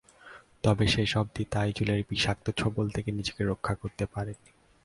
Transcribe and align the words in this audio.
তবে 0.63 0.85
শেষ 0.87 1.11
অবদি 1.17 1.43
তাইজুলের 1.51 2.01
বিষাক্ত 2.09 2.45
ছোবল 2.57 2.85
থেকে 2.89 3.09
নিজেকে 3.11 3.41
রক্ষা 3.43 3.73
করতে 3.75 4.05
পারেননি। 4.05 4.51